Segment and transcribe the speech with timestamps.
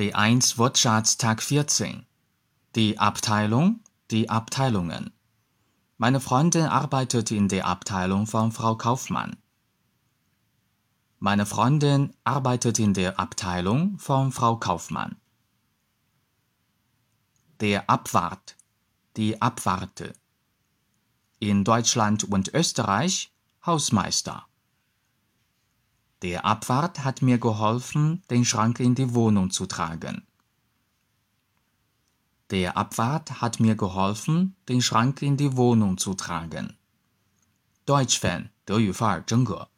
[0.00, 2.06] B1 Wortschatz Tag 14.
[2.74, 3.80] Die Abteilung,
[4.10, 5.10] die Abteilungen.
[5.98, 9.36] Meine Freundin arbeitet in der Abteilung von Frau Kaufmann.
[11.18, 15.16] Meine Freundin arbeitet in der Abteilung von Frau Kaufmann.
[17.60, 18.56] Der Abwart,
[19.18, 20.14] die Abwarte.
[21.40, 23.34] In Deutschland und Österreich
[23.66, 24.46] Hausmeister.
[26.21, 30.25] Der Abwart hat mir geholfen, den Schrank in die Wohnung zu tragen.
[32.51, 36.77] Der Abwart hat mir geholfen, den Schrank in die Wohnung zu tragen.
[37.85, 39.69] Deutsch Fan 德语范儿真格。